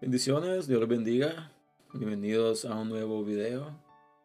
Bendiciones, 0.00 0.66
Dios 0.66 0.80
los 0.80 0.88
bendiga. 0.88 1.52
Bienvenidos 1.92 2.64
a 2.64 2.74
un 2.74 2.88
nuevo 2.88 3.24
video. 3.24 3.78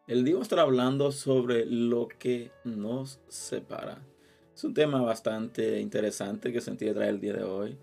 El 0.08 0.24
día 0.24 0.34
vamos 0.34 0.46
a 0.46 0.48
estar 0.48 0.58
hablando 0.58 1.12
sobre 1.12 1.64
lo 1.66 2.08
que 2.08 2.50
nos 2.64 3.20
separa. 3.28 4.02
Es 4.54 4.64
un 4.64 4.72
tema 4.72 5.02
bastante 5.02 5.80
interesante 5.80 6.52
que 6.52 6.60
sentí 6.60 6.90
traer 6.92 7.10
el 7.10 7.20
día 7.20 7.34
de 7.34 7.44
hoy. 7.44 7.78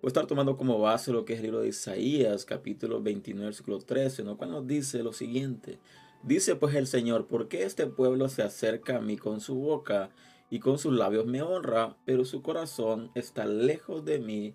Voy 0.00 0.04
a 0.04 0.08
estar 0.08 0.26
tomando 0.26 0.56
como 0.56 0.78
base 0.78 1.12
lo 1.12 1.24
que 1.24 1.34
es 1.34 1.40
el 1.40 1.44
libro 1.44 1.60
de 1.60 1.68
Isaías, 1.68 2.44
capítulo 2.44 3.02
29, 3.02 3.46
versículo 3.46 3.78
13, 3.78 4.24
¿no? 4.24 4.36
cuando 4.36 4.62
dice 4.62 5.02
lo 5.02 5.12
siguiente. 5.12 5.78
Dice 6.22 6.56
pues 6.56 6.74
el 6.74 6.86
Señor, 6.86 7.26
¿por 7.26 7.48
qué 7.48 7.64
este 7.64 7.86
pueblo 7.86 8.28
se 8.28 8.42
acerca 8.42 8.96
a 8.96 9.00
mí 9.00 9.16
con 9.16 9.40
su 9.40 9.56
boca 9.56 10.10
y 10.50 10.60
con 10.60 10.78
sus 10.78 10.94
labios 10.94 11.26
me 11.26 11.42
honra, 11.42 11.96
pero 12.04 12.24
su 12.24 12.42
corazón 12.42 13.10
está 13.14 13.46
lejos 13.46 14.04
de 14.04 14.18
mí 14.18 14.54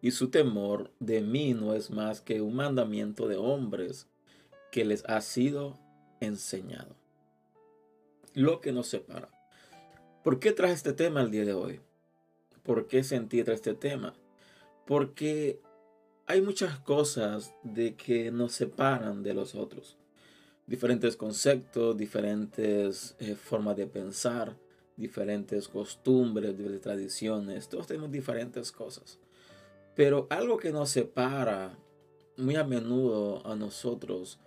y 0.00 0.12
su 0.12 0.30
temor 0.30 0.92
de 1.00 1.20
mí 1.20 1.54
no 1.54 1.74
es 1.74 1.90
más 1.90 2.20
que 2.20 2.40
un 2.40 2.54
mandamiento 2.56 3.26
de 3.28 3.36
hombres 3.36 4.06
que 4.70 4.84
les 4.84 5.04
ha 5.06 5.20
sido 5.20 5.78
enseñado. 6.20 6.94
Lo 8.34 8.60
que 8.60 8.72
nos 8.72 8.88
separa. 8.88 9.30
¿Por 10.22 10.38
qué 10.38 10.52
traje 10.52 10.74
este 10.74 10.92
tema 10.92 11.22
el 11.22 11.30
día 11.30 11.44
de 11.44 11.54
hoy? 11.54 11.80
¿Por 12.62 12.86
qué 12.86 13.02
sentí 13.02 13.40
este 13.40 13.74
tema? 13.74 14.14
Porque 14.86 15.60
hay 16.26 16.42
muchas 16.42 16.78
cosas 16.80 17.54
de 17.62 17.94
que 17.94 18.30
nos 18.30 18.52
separan 18.52 19.22
de 19.22 19.34
los 19.34 19.54
otros. 19.54 19.96
Diferentes 20.66 21.16
conceptos, 21.16 21.96
diferentes 21.96 23.14
eh, 23.20 23.36
formas 23.36 23.76
de 23.76 23.86
pensar, 23.86 24.56
diferentes 24.96 25.68
costumbres, 25.68 26.56
diferentes 26.56 26.82
tradiciones. 26.82 27.68
Todos 27.68 27.86
tenemos 27.86 28.10
diferentes 28.10 28.72
cosas. 28.72 29.18
Pero 29.94 30.26
algo 30.30 30.56
que 30.58 30.72
nos 30.72 30.90
separa 30.90 31.78
muy 32.36 32.56
a 32.56 32.64
menudo 32.64 33.46
a 33.46 33.54
nosotros 33.56 34.38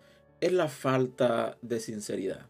es 0.42 0.54
la 0.54 0.68
falta 0.68 1.58
de 1.62 1.80
sinceridad. 1.80 2.48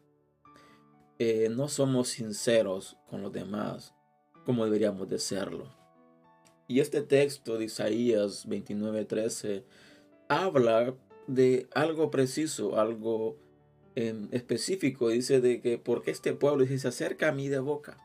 Eh, 1.18 1.50
no 1.50 1.68
somos 1.68 2.10
sinceros 2.10 2.98
con 3.10 3.22
los 3.22 3.32
demás 3.32 3.94
como 4.46 4.66
deberíamos 4.66 5.08
de 5.08 5.20
serlo. 5.20 5.68
Y 6.68 6.80
este 6.80 7.02
texto 7.02 7.58
de 7.58 7.66
Isaías 7.66 8.48
29:13 8.48 9.64
habla 10.28 10.96
de 11.28 11.68
algo 11.74 12.10
preciso, 12.10 12.80
algo 12.80 13.38
en 13.96 14.30
específico. 14.32 15.10
Dice 15.10 15.42
de 15.42 15.62
que 15.62 15.78
porque 15.78 16.12
este 16.12 16.34
pueblo 16.34 16.66
se 16.66 16.88
acerca 16.88 17.30
a 17.30 17.32
mí 17.32 17.48
de 17.48 17.60
boca. 17.60 17.98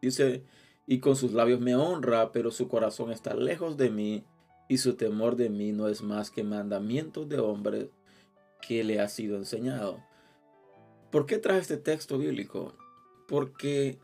Dice, 0.00 0.44
y 0.86 0.98
con 0.98 1.16
sus 1.16 1.32
labios 1.32 1.60
me 1.60 1.76
honra, 1.76 2.32
pero 2.32 2.50
su 2.50 2.68
corazón 2.68 3.12
está 3.12 3.34
lejos 3.34 3.76
de 3.76 3.90
mí 3.90 4.24
y 4.68 4.78
su 4.78 4.94
temor 4.94 5.36
de 5.36 5.48
mí 5.48 5.72
no 5.72 5.88
es 5.88 6.02
más 6.02 6.30
que 6.30 6.44
mandamientos 6.44 7.28
de 7.28 7.38
hombres 7.38 7.88
que 8.60 8.84
le 8.84 9.00
ha 9.00 9.08
sido 9.08 9.36
enseñado. 9.36 10.02
¿Por 11.10 11.26
qué 11.26 11.38
traje 11.38 11.60
este 11.60 11.76
texto 11.76 12.18
bíblico? 12.18 12.74
Porque 13.28 13.98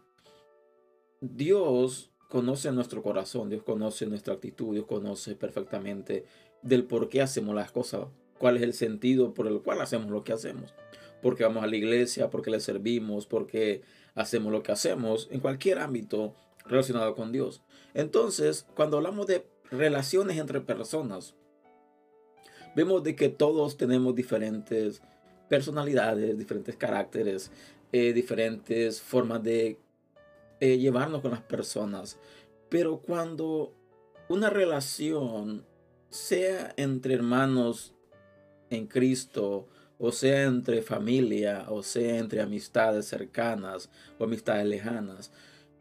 Dios 1.21 2.11
conoce 2.29 2.71
nuestro 2.71 3.03
corazón, 3.03 3.49
Dios 3.49 3.63
conoce 3.63 4.07
nuestra 4.07 4.35
actitud, 4.35 4.75
Dios 4.75 4.87
conoce 4.87 5.35
perfectamente 5.35 6.27
del 6.63 6.85
por 6.85 7.09
qué 7.09 7.23
hacemos 7.23 7.55
las 7.55 7.73
cosas, 7.73 8.09
cuál 8.39 8.57
es 8.57 8.63
el 8.63 8.73
sentido 8.73 9.35
por 9.35 9.47
el 9.47 9.61
cual 9.61 9.81
hacemos 9.81 10.11
lo 10.11 10.25
que 10.25 10.33
hacemos. 10.33 10.75
Porque 11.23 11.45
vamos 11.45 11.65
a 11.65 11.67
la 11.67 11.77
iglesia, 11.77 12.31
porque 12.31 12.51
le 12.51 12.61
servimos, 12.61 13.27
porque 13.27 13.83
hacemos 14.15 14.53
lo 14.53 14.63
que 14.63 14.73
hacemos 14.73 15.29
en 15.31 15.41
cualquier 15.41 15.79
ámbito 15.79 16.35
relacionado 16.65 17.15
con 17.15 17.33
Dios. 17.33 17.63
Entonces, 17.95 18.67
cuando 18.75 18.99
hablamos 18.99 19.27
de 19.27 19.47
relaciones 19.71 20.39
entre 20.39 20.61
personas, 20.61 21.35
vemos 22.77 23.03
de 23.03 23.17
que 23.17 23.29
todos 23.29 23.77
tenemos 23.77 24.15
diferentes 24.15 25.03
personalidades, 25.49 26.39
diferentes 26.39 26.77
caracteres, 26.77 27.51
eh, 27.93 28.13
diferentes 28.13 29.01
formas 29.01 29.43
de 29.43 29.79
eh, 30.61 30.79
llevarnos 30.79 31.23
con 31.23 31.33
las 31.33 31.43
personas. 31.43 32.19
Pero 32.69 32.99
cuando 32.99 33.73
una 34.29 34.51
relación, 34.51 35.65
sea 36.11 36.73
entre 36.77 37.15
hermanos 37.15 37.95
en 38.71 38.87
Cristo, 38.87 39.69
o 39.99 40.13
sea 40.13 40.45
entre 40.45 40.83
familia, 40.83 41.67
o 41.69 41.83
sea 41.83 42.19
entre 42.19 42.41
amistades 42.41 43.07
cercanas 43.07 43.91
o 44.19 44.25
amistades 44.25 44.67
lejanas, 44.67 45.33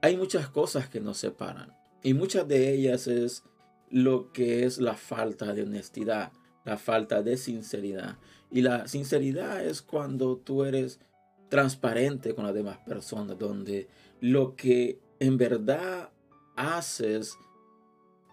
hay 0.01 0.17
muchas 0.17 0.49
cosas 0.49 0.89
que 0.89 0.99
nos 0.99 1.17
separan 1.17 1.73
y 2.03 2.13
muchas 2.13 2.47
de 2.47 2.73
ellas 2.73 3.07
es 3.07 3.43
lo 3.89 4.31
que 4.31 4.65
es 4.65 4.79
la 4.79 4.95
falta 4.95 5.53
de 5.53 5.63
honestidad, 5.63 6.31
la 6.65 6.77
falta 6.77 7.21
de 7.21 7.37
sinceridad. 7.37 8.17
Y 8.51 8.61
la 8.61 8.87
sinceridad 8.87 9.65
es 9.65 9.81
cuando 9.81 10.37
tú 10.37 10.63
eres 10.63 10.99
transparente 11.49 12.35
con 12.35 12.45
las 12.45 12.53
demás 12.53 12.77
personas, 12.79 13.37
donde 13.37 13.87
lo 14.19 14.55
que 14.55 14.99
en 15.19 15.37
verdad 15.37 16.09
haces 16.55 17.37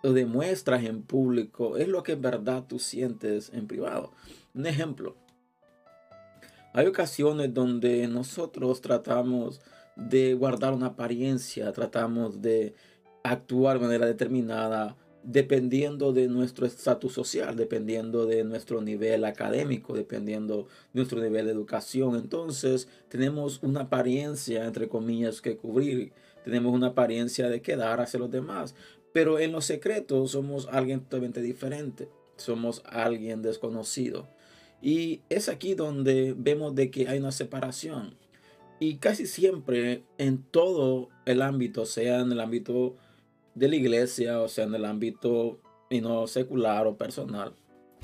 o 0.03 0.13
demuestras 0.13 0.85
en 0.85 1.03
público 1.03 1.77
es 1.77 1.89
lo 1.89 2.03
que 2.03 2.13
en 2.13 2.23
verdad 2.23 2.65
tú 2.69 2.79
sientes 2.79 3.51
en 3.53 3.67
privado. 3.67 4.13
Un 4.55 4.67
ejemplo, 4.67 5.17
hay 6.73 6.87
ocasiones 6.87 7.53
donde 7.53 8.07
nosotros 8.07 8.81
tratamos 8.81 9.61
de 9.97 10.35
guardar 10.35 10.73
una 10.75 10.87
apariencia, 10.87 11.73
tratamos 11.73 12.41
de 12.41 12.75
actuar 13.25 13.79
de 13.79 13.87
manera 13.87 14.07
determinada 14.07 14.97
dependiendo 15.25 16.13
de 16.13 16.29
nuestro 16.29 16.67
estatus 16.67 17.13
social, 17.15 17.57
dependiendo 17.57 18.27
de 18.27 18.45
nuestro 18.45 18.81
nivel 18.81 19.25
académico, 19.25 19.93
dependiendo 19.95 20.65
de 20.93 21.01
nuestro 21.01 21.21
nivel 21.21 21.47
de 21.47 21.53
educación. 21.53 22.15
Entonces 22.15 22.89
tenemos 23.09 23.61
una 23.63 23.83
apariencia, 23.83 24.67
entre 24.67 24.89
comillas, 24.89 25.41
que 25.41 25.57
cubrir, 25.57 26.13
tenemos 26.45 26.73
una 26.73 26.89
apariencia 26.89 27.49
de 27.49 27.61
quedar 27.61 28.01
hacia 28.01 28.21
los 28.21 28.31
demás, 28.31 28.77
pero 29.13 29.41
en 29.41 29.51
los 29.51 29.65
secretos 29.65 30.33
somos 30.33 30.69
alguien 30.71 31.01
totalmente 31.01 31.41
diferente, 31.41 32.09
somos 32.37 32.83
alguien 32.85 33.43
desconocido. 33.43 34.29
Y 34.85 35.23
es 35.31 35.49
aquí 35.49 35.75
donde 35.75 36.35
vemos 36.37 36.75
de 36.75 36.91
que 36.91 37.09
hay 37.09 37.19
una 37.19 37.33
separación. 37.33 38.19
Y 38.79 38.99
casi 38.99 39.27
siempre 39.27 40.05
en 40.19 40.43
todo 40.43 41.09
el 41.25 41.41
ámbito, 41.41 41.87
sea 41.87 42.21
en 42.21 42.31
el 42.31 42.39
ámbito 42.39 42.95
de 43.55 43.69
la 43.69 43.77
iglesia, 43.77 44.43
o 44.43 44.49
sea 44.49 44.65
en 44.65 44.75
el 44.75 44.85
ámbito 44.85 45.59
y 45.89 46.03
no 46.03 46.27
secular 46.27 46.87
o 46.87 46.99
personal, 46.99 47.55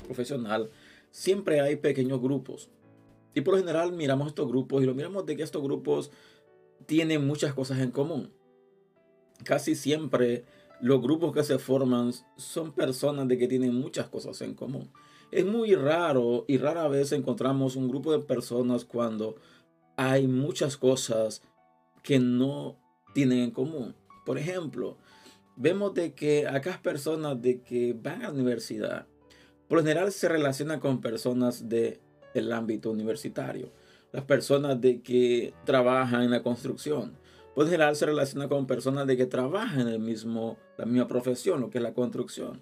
profesional, 0.07 0.71
siempre 1.11 1.61
hay 1.61 1.75
pequeños 1.75 2.19
grupos. 2.19 2.71
Y 3.35 3.41
por 3.41 3.53
lo 3.53 3.59
general 3.59 3.91
miramos 3.91 4.29
estos 4.29 4.47
grupos 4.47 4.81
y 4.81 4.87
lo 4.87 4.95
miramos 4.95 5.23
de 5.27 5.37
que 5.37 5.43
estos 5.43 5.61
grupos 5.61 6.09
tienen 6.87 7.27
muchas 7.27 7.53
cosas 7.53 7.77
en 7.77 7.91
común. 7.91 8.31
Casi 9.43 9.75
siempre 9.75 10.45
los 10.81 10.99
grupos 10.99 11.31
que 11.31 11.43
se 11.43 11.59
forman 11.59 12.11
son 12.37 12.71
personas 12.71 13.27
de 13.27 13.37
que 13.37 13.47
tienen 13.47 13.75
muchas 13.75 14.07
cosas 14.07 14.41
en 14.41 14.55
común. 14.55 14.89
Es 15.31 15.45
muy 15.45 15.75
raro 15.75 16.43
y 16.47 16.57
rara 16.57 16.89
vez 16.89 17.13
encontramos 17.13 17.77
un 17.77 17.87
grupo 17.87 18.11
de 18.11 18.19
personas 18.19 18.83
cuando 18.83 19.37
hay 19.95 20.27
muchas 20.27 20.75
cosas 20.75 21.41
que 22.03 22.19
no 22.19 22.77
tienen 23.13 23.39
en 23.39 23.51
común. 23.51 23.95
Por 24.25 24.37
ejemplo, 24.37 24.97
vemos 25.55 25.93
de 25.93 26.13
que 26.13 26.47
acá 26.47 26.79
personas 26.83 27.41
de 27.41 27.61
que 27.61 27.93
van 27.93 28.21
a 28.21 28.27
la 28.27 28.33
universidad, 28.33 29.07
por 29.69 29.77
lo 29.77 29.83
general 29.83 30.11
se 30.11 30.27
relacionan 30.27 30.81
con 30.81 30.99
personas 30.99 31.69
del 31.69 32.01
el 32.33 32.51
ámbito 32.51 32.91
universitario. 32.91 33.71
Las 34.11 34.25
personas 34.25 34.81
de 34.81 35.01
que 35.01 35.53
trabajan 35.63 36.23
en 36.23 36.31
la 36.31 36.43
construcción. 36.43 37.17
Por 37.55 37.63
lo 37.63 37.71
general 37.71 37.95
se 37.95 38.05
relaciona 38.05 38.49
con 38.49 38.67
personas 38.67 39.07
de 39.07 39.15
que 39.15 39.25
trabajan 39.25 39.81
en 39.81 39.87
el 39.87 39.99
mismo, 39.99 40.57
la 40.77 40.85
misma 40.85 41.07
profesión, 41.07 41.61
lo 41.61 41.69
que 41.69 41.77
es 41.77 41.83
la 41.83 41.93
construcción. 41.93 42.61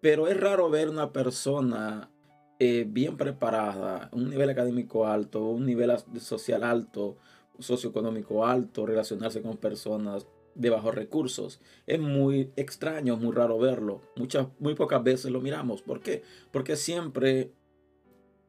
Pero 0.00 0.28
es 0.28 0.38
raro 0.38 0.70
ver 0.70 0.88
una 0.88 1.12
persona 1.12 2.10
eh, 2.58 2.86
bien 2.88 3.16
preparada, 3.16 4.08
un 4.12 4.30
nivel 4.30 4.50
académico 4.50 5.06
alto, 5.06 5.46
un 5.46 5.66
nivel 5.66 5.92
social 6.20 6.64
alto, 6.64 7.16
socioeconómico 7.58 8.46
alto, 8.46 8.86
relacionarse 8.86 9.42
con 9.42 9.56
personas 9.58 10.26
de 10.54 10.70
bajos 10.70 10.94
recursos. 10.94 11.60
Es 11.86 12.00
muy 12.00 12.52
extraño, 12.56 13.16
muy 13.16 13.32
raro 13.32 13.58
verlo. 13.58 14.02
Muchas, 14.16 14.48
muy 14.58 14.74
pocas 14.74 15.02
veces 15.02 15.30
lo 15.30 15.40
miramos. 15.40 15.82
¿Por 15.82 16.00
qué? 16.00 16.22
Porque 16.50 16.76
siempre 16.76 17.52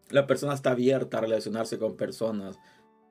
la 0.09 0.27
persona 0.27 0.53
está 0.53 0.71
abierta 0.71 1.17
a 1.17 1.21
relacionarse 1.21 1.77
con 1.77 1.95
personas 1.95 2.59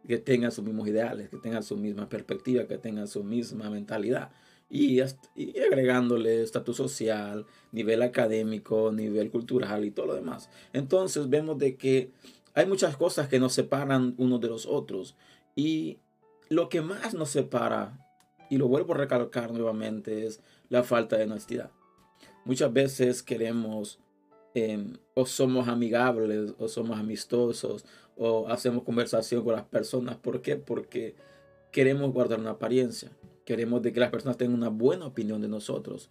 que 0.06 0.18
tengan 0.18 0.50
sus 0.50 0.64
mismos 0.64 0.88
ideales, 0.88 1.28
que 1.28 1.38
tengan 1.38 1.62
su 1.62 1.76
misma 1.76 2.08
perspectiva, 2.08 2.66
que 2.66 2.78
tengan 2.78 3.06
su 3.06 3.22
misma 3.22 3.70
mentalidad 3.70 4.30
y, 4.70 5.00
agregándole 5.00 6.42
estatus 6.42 6.76
social, 6.76 7.44
nivel 7.72 8.02
académico, 8.02 8.92
nivel 8.92 9.30
cultural 9.30 9.84
y 9.84 9.90
todo 9.90 10.06
lo 10.06 10.14
demás. 10.14 10.48
Entonces 10.72 11.28
vemos 11.28 11.58
de 11.58 11.76
que 11.76 12.12
hay 12.54 12.66
muchas 12.66 12.96
cosas 12.96 13.28
que 13.28 13.40
nos 13.40 13.52
separan 13.52 14.14
unos 14.16 14.40
de 14.40 14.48
los 14.48 14.66
otros 14.66 15.16
y 15.56 15.98
lo 16.48 16.68
que 16.68 16.82
más 16.82 17.14
nos 17.14 17.30
separa 17.30 18.06
y 18.48 18.58
lo 18.58 18.68
vuelvo 18.68 18.94
a 18.94 18.98
recalcar 18.98 19.52
nuevamente, 19.52 20.26
es 20.26 20.40
la 20.68 20.82
falta 20.82 21.16
de 21.16 21.24
honestidad. 21.24 21.70
Muchas 22.44 22.72
veces 22.72 23.22
queremos 23.22 24.00
em, 24.54 24.96
o 25.14 25.26
somos 25.26 25.68
amigables 25.68 26.54
o 26.58 26.68
somos 26.68 26.98
amistosos 26.98 27.84
o 28.16 28.48
hacemos 28.48 28.82
conversación 28.84 29.44
con 29.44 29.54
las 29.54 29.64
personas. 29.64 30.16
¿Por 30.16 30.42
qué? 30.42 30.56
Porque 30.56 31.14
queremos 31.70 32.12
guardar 32.12 32.40
una 32.40 32.50
apariencia. 32.50 33.10
Queremos 33.50 33.82
de 33.82 33.92
que 33.92 33.98
las 33.98 34.10
personas 34.10 34.36
tengan 34.36 34.54
una 34.54 34.68
buena 34.68 35.06
opinión 35.06 35.40
de 35.40 35.48
nosotros. 35.48 36.08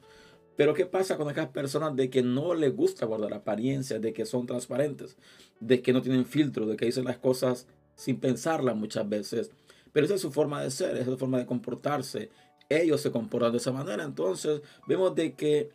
Pero 0.57 0.73
¿qué 0.73 0.85
pasa 0.85 1.15
con 1.15 1.29
aquellas 1.29 1.51
personas 1.51 1.95
de 1.95 2.09
que 2.09 2.21
no 2.21 2.53
les 2.53 2.75
gusta 2.75 3.05
guardar 3.05 3.33
apariencias, 3.33 4.01
de 4.01 4.11
que 4.11 4.25
son 4.25 4.45
transparentes, 4.45 5.15
de 5.61 5.81
que 5.81 5.93
no 5.93 6.01
tienen 6.01 6.25
filtro, 6.25 6.65
de 6.65 6.75
que 6.75 6.87
dicen 6.87 7.05
las 7.05 7.17
cosas 7.17 7.65
sin 7.95 8.19
pensarlas 8.19 8.75
muchas 8.75 9.07
veces? 9.07 9.51
Pero 9.93 10.05
esa 10.05 10.15
es 10.15 10.21
su 10.21 10.33
forma 10.33 10.61
de 10.61 10.69
ser, 10.69 10.97
esa 10.97 11.03
es 11.03 11.05
su 11.11 11.17
forma 11.17 11.37
de 11.37 11.45
comportarse. 11.45 12.29
Ellos 12.67 12.99
se 12.99 13.09
comportan 13.09 13.53
de 13.53 13.59
esa 13.59 13.71
manera. 13.71 14.03
Entonces 14.03 14.61
vemos 14.85 15.15
de 15.15 15.33
que 15.33 15.69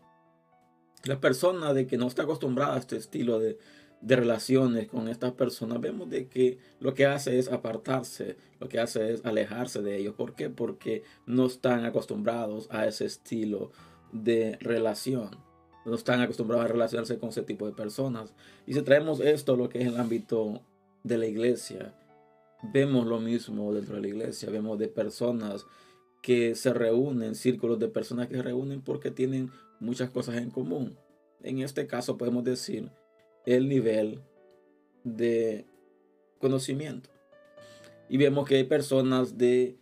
la 1.05 1.19
persona 1.19 1.73
de 1.73 1.87
que 1.87 1.97
no 1.97 2.09
está 2.09 2.25
acostumbrada 2.25 2.75
a 2.75 2.79
este 2.79 2.99
estilo 2.99 3.39
de, 3.39 3.57
de 4.05 4.17
relaciones 4.17 4.87
con 4.87 5.09
estas 5.09 5.33
personas, 5.33 5.81
vemos 5.81 6.11
de 6.11 6.29
que 6.29 6.59
lo 6.79 6.93
que 6.93 7.07
hace 7.07 7.39
es 7.39 7.51
apartarse, 7.51 8.37
lo 8.61 8.69
que 8.69 8.79
hace 8.79 9.15
es 9.15 9.25
alejarse 9.25 9.81
de 9.81 9.97
ellos. 9.97 10.15
¿Por 10.15 10.35
qué? 10.35 10.51
Porque 10.51 11.03
no 11.25 11.47
están 11.47 11.87
acostumbrados 11.87 12.69
a 12.71 12.87
ese 12.87 13.07
estilo 13.07 13.73
de 14.13 14.59
relación. 14.61 15.31
No 15.87 15.95
están 15.95 16.21
acostumbrados 16.21 16.67
a 16.67 16.69
relacionarse 16.69 17.19
con 17.19 17.31
ese 17.31 17.43
tipo 17.43 17.65
de 17.65 17.73
personas. 17.73 18.35
Y 18.67 18.75
si 18.75 18.83
traemos 18.83 19.21
esto 19.21 19.57
lo 19.57 19.71
que 19.71 19.81
es 19.81 19.87
el 19.87 19.99
ámbito 19.99 20.61
de 21.03 21.17
la 21.17 21.27
iglesia, 21.27 21.95
vemos 22.63 23.07
lo 23.07 23.21
mismo 23.21 23.73
dentro 23.73 23.97
de 23.97 24.03
la 24.03 24.09
iglesia. 24.09 24.51
Vemos 24.51 24.79
de 24.79 24.89
personas 24.89 25.65
que 26.23 26.55
se 26.55 26.75
reúnen, 26.75 27.35
círculos 27.35 27.79
de 27.79 27.89
personas 27.89 28.29
que 28.29 28.37
se 28.37 28.43
reúnen 28.43 28.83
porque 28.83 29.11
tienen 29.11 29.51
muchas 29.81 30.11
cosas 30.11 30.37
en 30.37 30.51
común. 30.51 30.99
En 31.43 31.61
este 31.61 31.87
caso 31.87 32.19
podemos 32.19 32.45
decir 32.45 32.91
el 33.47 33.69
nivel 33.69 34.21
de 35.05 35.67
conocimiento. 36.39 37.11
Y 38.09 38.17
vemos 38.17 38.49
que 38.49 38.57
hay 38.57 38.65
personas 38.65 39.39
de 39.39 39.77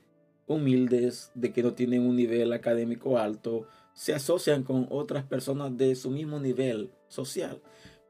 humildes, 0.46 1.30
de 1.34 1.52
que 1.52 1.62
no 1.62 1.74
tienen 1.74 2.06
un 2.06 2.16
nivel 2.16 2.52
académico 2.52 3.18
alto, 3.18 3.66
se 3.94 4.14
asocian 4.14 4.62
con 4.62 4.86
otras 4.90 5.24
personas 5.24 5.76
de 5.76 5.94
su 5.94 6.10
mismo 6.10 6.40
nivel 6.40 6.90
social. 7.08 7.60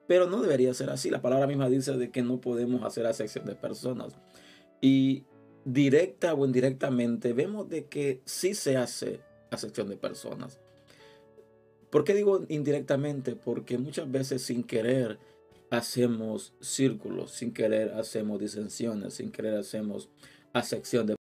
Pero 0.06 0.26
no 0.26 0.40
debería 0.42 0.74
ser 0.74 0.90
así. 0.90 1.10
La 1.10 1.22
palabra 1.22 1.46
misma 1.46 1.68
dice 1.68 1.92
de 1.92 2.10
que 2.10 2.22
no 2.22 2.40
podemos 2.40 2.82
hacer 2.84 3.06
acepción 3.06 3.46
de 3.46 3.54
personas. 3.54 4.14
Y 4.80 5.24
directa 5.64 6.34
o 6.34 6.44
indirectamente 6.44 7.32
vemos 7.32 7.68
de 7.68 7.86
que 7.86 8.20
sí 8.24 8.54
se 8.54 8.76
hace 8.76 9.20
acepción 9.50 9.88
de 9.88 9.96
personas. 9.96 10.60
¿Por 11.90 12.04
qué 12.04 12.14
digo 12.14 12.44
indirectamente? 12.48 13.36
Porque 13.36 13.78
muchas 13.78 14.10
veces 14.10 14.42
sin 14.42 14.64
querer 14.64 15.18
hacemos 15.72 16.52
círculos, 16.60 17.32
sin 17.32 17.54
querer 17.54 17.94
hacemos 17.94 18.38
disensiones, 18.38 19.14
sin 19.14 19.32
querer 19.32 19.54
hacemos 19.54 20.10
acepción 20.52 21.06
de 21.06 21.16